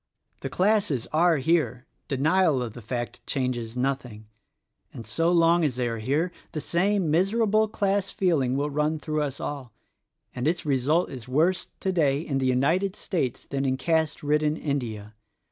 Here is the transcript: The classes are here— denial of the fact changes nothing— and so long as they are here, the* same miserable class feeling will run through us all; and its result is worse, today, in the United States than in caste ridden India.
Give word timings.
The 0.39 0.49
classes 0.49 1.05
are 1.13 1.37
here— 1.37 1.85
denial 2.07 2.63
of 2.63 2.73
the 2.73 2.81
fact 2.81 3.23
changes 3.27 3.77
nothing— 3.77 4.25
and 4.95 5.05
so 5.05 5.31
long 5.31 5.63
as 5.63 5.75
they 5.75 5.87
are 5.87 5.99
here, 5.99 6.31
the* 6.53 6.59
same 6.59 7.11
miserable 7.11 7.67
class 7.67 8.09
feeling 8.09 8.57
will 8.57 8.71
run 8.71 8.97
through 8.97 9.21
us 9.21 9.39
all; 9.39 9.73
and 10.33 10.47
its 10.47 10.65
result 10.65 11.11
is 11.11 11.27
worse, 11.27 11.67
today, 11.79 12.19
in 12.21 12.39
the 12.39 12.47
United 12.47 12.95
States 12.95 13.45
than 13.45 13.63
in 13.63 13.77
caste 13.77 14.23
ridden 14.23 14.57
India. 14.57 15.13